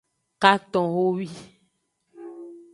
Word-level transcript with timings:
Katonhowi. 0.41 1.27